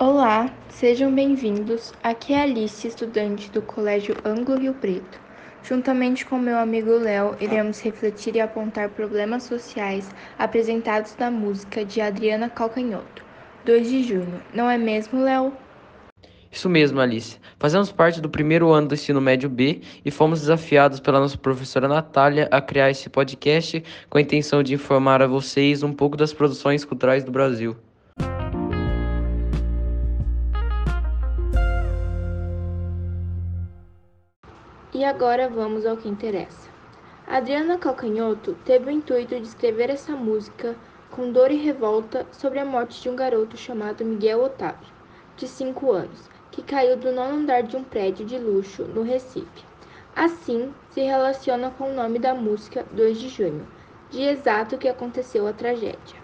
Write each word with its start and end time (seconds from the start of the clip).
Olá, 0.00 0.48
sejam 0.68 1.12
bem-vindos. 1.12 1.92
Aqui 2.04 2.32
é 2.32 2.42
Alice, 2.42 2.86
estudante 2.86 3.50
do 3.50 3.60
Colégio 3.60 4.14
Anglo 4.24 4.56
Rio 4.56 4.72
Preto. 4.72 5.20
Juntamente 5.60 6.24
com 6.24 6.38
meu 6.38 6.56
amigo 6.56 6.92
Léo, 6.92 7.36
iremos 7.40 7.80
refletir 7.80 8.36
e 8.36 8.40
apontar 8.40 8.90
problemas 8.90 9.42
sociais 9.42 10.08
apresentados 10.38 11.16
na 11.18 11.32
música 11.32 11.84
de 11.84 12.00
Adriana 12.00 12.48
Calcanhoto, 12.48 13.24
2 13.64 13.88
de 13.88 14.04
junho. 14.04 14.40
Não 14.54 14.70
é 14.70 14.78
mesmo, 14.78 15.20
Léo? 15.20 15.52
Isso 16.48 16.68
mesmo, 16.68 17.00
Alice. 17.00 17.36
Fazemos 17.58 17.90
parte 17.90 18.20
do 18.20 18.30
primeiro 18.30 18.70
ano 18.70 18.86
do 18.86 18.94
ensino 18.94 19.20
médio 19.20 19.50
B 19.50 19.80
e 20.04 20.12
fomos 20.12 20.42
desafiados 20.42 21.00
pela 21.00 21.18
nossa 21.18 21.36
professora 21.36 21.88
Natália 21.88 22.48
a 22.52 22.60
criar 22.60 22.88
esse 22.88 23.10
podcast 23.10 23.82
com 24.08 24.16
a 24.16 24.20
intenção 24.20 24.62
de 24.62 24.74
informar 24.74 25.20
a 25.22 25.26
vocês 25.26 25.82
um 25.82 25.92
pouco 25.92 26.16
das 26.16 26.32
produções 26.32 26.84
culturais 26.84 27.24
do 27.24 27.32
Brasil. 27.32 27.76
E 34.98 35.04
agora 35.04 35.48
vamos 35.48 35.86
ao 35.86 35.96
que 35.96 36.08
interessa. 36.08 36.68
Adriana 37.24 37.78
Calcanhoto 37.78 38.56
teve 38.64 38.88
o 38.88 38.90
intuito 38.90 39.36
de 39.36 39.46
escrever 39.46 39.90
essa 39.90 40.16
música 40.16 40.74
com 41.12 41.30
dor 41.30 41.52
e 41.52 41.56
revolta 41.56 42.26
sobre 42.32 42.58
a 42.58 42.64
morte 42.64 43.00
de 43.00 43.08
um 43.08 43.14
garoto 43.14 43.56
chamado 43.56 44.04
Miguel 44.04 44.42
Otávio, 44.42 44.88
de 45.36 45.46
5 45.46 45.92
anos, 45.92 46.28
que 46.50 46.62
caiu 46.62 46.96
do 46.96 47.12
nono 47.12 47.36
andar 47.36 47.62
de 47.62 47.76
um 47.76 47.84
prédio 47.84 48.26
de 48.26 48.40
luxo 48.40 48.82
no 48.86 49.02
Recife. 49.02 49.64
Assim, 50.16 50.74
se 50.90 51.00
relaciona 51.02 51.70
com 51.70 51.92
o 51.92 51.94
nome 51.94 52.18
da 52.18 52.34
música 52.34 52.84
2 52.90 53.20
de 53.20 53.28
junho, 53.28 53.68
dia 54.10 54.32
exato 54.32 54.76
que 54.76 54.88
aconteceu 54.88 55.46
a 55.46 55.52
tragédia. 55.52 56.18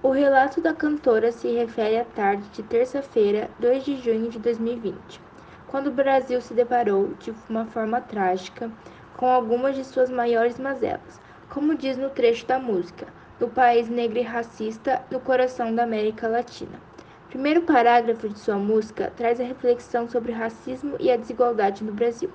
O 0.00 0.10
relato 0.10 0.60
da 0.60 0.72
cantora 0.72 1.32
se 1.32 1.48
refere 1.48 1.98
à 1.98 2.04
tarde 2.04 2.48
de 2.50 2.62
terça-feira, 2.62 3.50
2 3.58 3.84
de 3.84 3.96
junho 3.96 4.30
de 4.30 4.38
2020 4.38 5.33
quando 5.74 5.88
o 5.88 5.90
Brasil 5.90 6.40
se 6.40 6.54
deparou, 6.54 7.14
de 7.18 7.34
uma 7.50 7.64
forma 7.64 8.00
trágica, 8.00 8.70
com 9.16 9.26
algumas 9.26 9.74
de 9.74 9.82
suas 9.82 10.08
maiores 10.08 10.56
mazelas, 10.56 11.20
como 11.50 11.74
diz 11.74 11.96
no 11.96 12.10
trecho 12.10 12.46
da 12.46 12.60
música, 12.60 13.08
do 13.40 13.48
país 13.48 13.88
negro 13.88 14.20
e 14.20 14.22
racista 14.22 15.02
no 15.10 15.18
coração 15.18 15.74
da 15.74 15.82
América 15.82 16.28
Latina. 16.28 16.78
O 17.26 17.28
primeiro 17.28 17.62
parágrafo 17.62 18.28
de 18.28 18.38
sua 18.38 18.54
música 18.54 19.12
traz 19.16 19.40
a 19.40 19.42
reflexão 19.42 20.08
sobre 20.08 20.30
racismo 20.30 20.94
e 21.00 21.10
a 21.10 21.16
desigualdade 21.16 21.82
no 21.82 21.92
Brasil. 21.92 22.30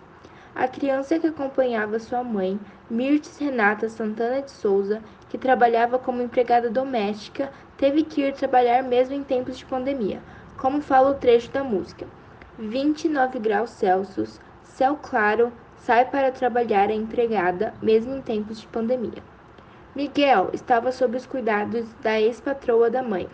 A 0.54 0.67
criança 0.67 1.17
que 1.17 1.28
acompanhava 1.28 1.98
sua 1.98 2.22
mãe, 2.22 2.60
Mirtes 2.90 3.38
Renata 3.38 3.88
Santana 3.88 4.42
de 4.42 4.52
Souza, 4.52 5.02
que 5.30 5.38
trabalhava 5.38 5.98
como 5.98 6.22
empregada 6.22 6.70
doméstica, 6.70 7.50
teve 7.78 8.04
que 8.04 8.20
ir 8.20 8.34
trabalhar 8.34 8.84
mesmo 8.84 9.16
em 9.16 9.23
tempos 9.23 9.58
de 9.58 9.66
pandemia, 9.66 10.22
como 10.58 10.82
fala 10.82 11.12
o 11.12 11.16
trecho 11.16 11.50
da 11.52 11.64
música. 11.64 12.06
29 12.62 13.40
graus 13.40 13.70
Celsius, 13.70 14.38
céu 14.64 15.00
claro, 15.02 15.50
sai 15.78 16.04
para 16.04 16.30
trabalhar 16.30 16.90
a 16.90 16.94
empregada, 16.94 17.74
mesmo 17.82 18.14
em 18.14 18.22
tempos 18.22 18.60
de 18.60 18.68
pandemia. 18.68 19.24
Miguel 19.96 20.50
estava 20.52 20.92
sob 20.92 21.16
os 21.16 21.26
cuidados 21.26 21.88
da 22.02 22.20
ex-patroa 22.20 22.90
da 22.90 23.02
mãe, 23.02 23.30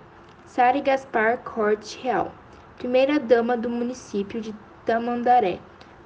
Sari 0.45 0.80
Gaspar 0.80 1.40
Corte 1.40 1.98
Real, 2.04 2.32
primeira-dama 2.78 3.58
do 3.58 3.67
município 3.67 4.40
de 4.40 4.54
Tamandaré, 4.86 5.58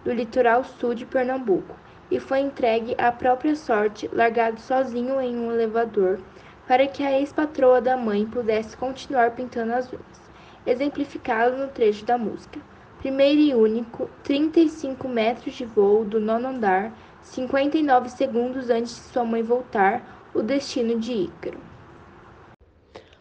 do 0.06 0.14
litoral 0.14 0.64
sul 0.64 0.94
de 0.94 1.06
Pernambuco, 1.06 1.76
e 2.09 2.22
foi 2.22 2.39
entregue 2.39 2.95
à 2.98 3.11
própria 3.11 3.54
sorte, 3.54 4.09
largado 4.14 4.61
sozinho 4.61 5.20
em 5.20 5.38
um 5.38 5.52
elevador, 5.52 6.22
para 6.66 6.88
que 6.88 7.04
a 7.04 7.20
ex-patroa 7.20 7.81
da 7.81 7.98
mãe 7.98 8.26
pudesse 8.26 8.78
continuar 8.78 9.31
pintando 9.31 9.73
as 9.73 9.92
unhas, 9.92 10.31
exemplificado 10.66 11.58
no 11.58 11.67
trecho 11.67 12.06
da 12.06 12.17
música 12.17 12.61
primeiro 13.00 13.39
e 13.39 13.55
único, 13.55 14.09
35 14.23 15.08
metros 15.08 15.55
de 15.55 15.65
voo 15.65 16.05
do 16.05 16.20
nono 16.20 16.49
andar, 16.49 16.93
59 17.21 18.10
segundos 18.10 18.70
antes 18.70 18.95
de 18.95 19.02
sua 19.14 19.23
mãe 19.23 19.42
voltar, 19.42 20.30
o 20.33 20.42
destino 20.42 20.99
de 20.99 21.14
Ícaro. 21.14 21.58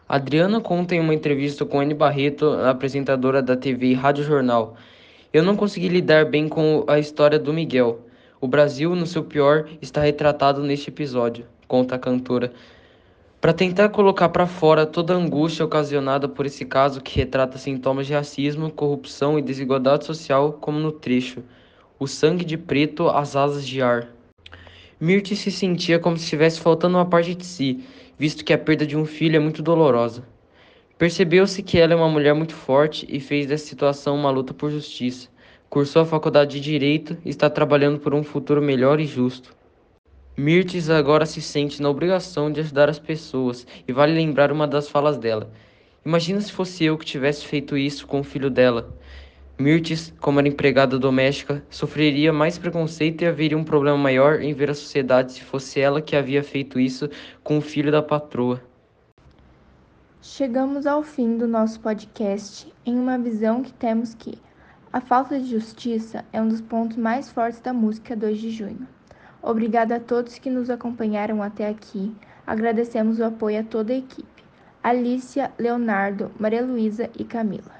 Adriana 0.08 0.60
conta 0.60 0.94
em 0.94 1.00
uma 1.00 1.14
entrevista 1.14 1.64
com 1.64 1.80
Anne 1.80 1.94
Barreto, 1.94 2.52
apresentadora 2.52 3.40
da 3.40 3.56
TV 3.56 3.88
e 3.88 3.94
Rádio 3.94 4.24
Jornal. 4.24 4.76
Eu 5.32 5.42
não 5.42 5.54
consegui 5.54 5.88
lidar 5.88 6.24
bem 6.24 6.48
com 6.48 6.84
a 6.88 6.98
história 6.98 7.38
do 7.38 7.52
Miguel. 7.52 8.00
O 8.40 8.48
Brasil, 8.48 8.94
no 8.96 9.06
seu 9.06 9.22
pior, 9.22 9.68
está 9.80 10.00
retratado 10.00 10.62
neste 10.62 10.90
episódio, 10.90 11.46
conta 11.66 11.94
a 11.94 11.98
cantora. 11.98 12.52
Para 13.40 13.52
tentar 13.52 13.90
colocar 13.90 14.30
para 14.30 14.48
fora 14.48 14.84
toda 14.84 15.14
a 15.14 15.16
angústia 15.16 15.64
ocasionada 15.64 16.28
por 16.28 16.44
esse 16.44 16.64
caso 16.64 17.00
que 17.00 17.16
retrata 17.16 17.56
sintomas 17.56 18.08
de 18.08 18.12
racismo, 18.12 18.68
corrupção 18.68 19.38
e 19.38 19.42
desigualdade 19.42 20.04
social, 20.04 20.54
como 20.54 20.80
no 20.80 20.90
trecho: 20.90 21.44
O 22.00 22.08
sangue 22.08 22.44
de 22.44 22.58
preto, 22.58 23.08
as 23.08 23.36
asas 23.36 23.64
de 23.64 23.80
ar. 23.80 24.08
Mirti 25.00 25.36
se 25.36 25.52
sentia 25.52 26.00
como 26.00 26.16
se 26.16 26.24
estivesse 26.24 26.58
faltando 26.58 26.96
uma 26.96 27.06
parte 27.06 27.32
de 27.36 27.46
si, 27.46 27.84
visto 28.18 28.44
que 28.44 28.52
a 28.52 28.58
perda 28.58 28.84
de 28.84 28.96
um 28.96 29.04
filho 29.04 29.36
é 29.36 29.38
muito 29.38 29.62
dolorosa. 29.62 30.24
Percebeu-se 30.98 31.62
que 31.62 31.78
ela 31.78 31.92
é 31.92 31.96
uma 31.96 32.08
mulher 32.08 32.34
muito 32.34 32.56
forte 32.56 33.06
e 33.08 33.20
fez 33.20 33.46
dessa 33.46 33.66
situação 33.66 34.16
uma 34.16 34.30
luta 34.30 34.52
por 34.52 34.68
justiça. 34.68 35.28
Cursou 35.70 36.02
a 36.02 36.06
faculdade 36.06 36.58
de 36.58 36.60
Direito 36.60 37.16
e 37.24 37.28
está 37.28 37.48
trabalhando 37.48 38.00
por 38.00 38.12
um 38.14 38.24
futuro 38.24 38.60
melhor 38.60 38.98
e 38.98 39.06
justo. 39.06 39.57
Mirtes 40.40 40.88
agora 40.88 41.26
se 41.26 41.42
sente 41.42 41.82
na 41.82 41.90
obrigação 41.90 42.48
de 42.48 42.60
ajudar 42.60 42.88
as 42.88 43.00
pessoas 43.00 43.66
e 43.88 43.92
vale 43.92 44.14
lembrar 44.14 44.52
uma 44.52 44.68
das 44.68 44.88
falas 44.88 45.18
dela. 45.18 45.50
Imagina 46.06 46.40
se 46.40 46.52
fosse 46.52 46.84
eu 46.84 46.96
que 46.96 47.04
tivesse 47.04 47.44
feito 47.44 47.76
isso 47.76 48.06
com 48.06 48.20
o 48.20 48.22
filho 48.22 48.48
dela. 48.48 48.96
Mirtes, 49.58 50.14
como 50.20 50.38
era 50.38 50.46
empregada 50.46 50.96
doméstica, 50.96 51.60
sofreria 51.68 52.32
mais 52.32 52.56
preconceito 52.56 53.22
e 53.22 53.26
haveria 53.26 53.58
um 53.58 53.64
problema 53.64 53.98
maior 53.98 54.40
em 54.40 54.54
ver 54.54 54.70
a 54.70 54.74
sociedade 54.74 55.32
se 55.32 55.42
fosse 55.42 55.80
ela 55.80 56.00
que 56.00 56.14
havia 56.14 56.44
feito 56.44 56.78
isso 56.78 57.10
com 57.42 57.58
o 57.58 57.60
filho 57.60 57.90
da 57.90 58.00
patroa. 58.00 58.62
Chegamos 60.22 60.86
ao 60.86 61.02
fim 61.02 61.36
do 61.36 61.48
nosso 61.48 61.80
podcast 61.80 62.72
em 62.86 62.96
uma 62.96 63.18
visão 63.18 63.60
que 63.60 63.72
temos 63.72 64.14
que 64.14 64.38
a 64.92 65.00
falta 65.00 65.36
de 65.36 65.50
justiça 65.50 66.24
é 66.32 66.40
um 66.40 66.46
dos 66.46 66.60
pontos 66.60 66.96
mais 66.96 67.28
fortes 67.28 67.58
da 67.58 67.72
música 67.72 68.14
2 68.14 68.38
de 68.38 68.50
junho. 68.50 68.97
Obrigada 69.42 69.96
a 69.96 70.00
todos 70.00 70.38
que 70.38 70.50
nos 70.50 70.68
acompanharam 70.68 71.42
até 71.42 71.68
aqui. 71.68 72.14
Agradecemos 72.46 73.20
o 73.20 73.24
apoio 73.24 73.60
a 73.60 73.64
toda 73.64 73.92
a 73.92 73.96
equipe. 73.96 74.44
Alicia, 74.82 75.52
Leonardo, 75.58 76.30
Maria 76.38 76.64
Luísa 76.64 77.10
e 77.18 77.24
Camila. 77.24 77.78